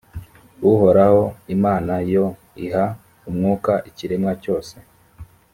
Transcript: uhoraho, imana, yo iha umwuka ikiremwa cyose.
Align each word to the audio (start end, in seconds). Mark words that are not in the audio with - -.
uhoraho, 0.71 1.23
imana, 1.55 1.93
yo 2.13 2.25
iha 2.65 2.85
umwuka 3.29 3.73
ikiremwa 3.89 4.31
cyose. 4.43 4.75